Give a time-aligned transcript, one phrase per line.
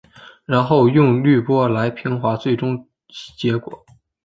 [0.45, 2.87] 然后用滤波来平滑最终
[3.37, 3.85] 结果。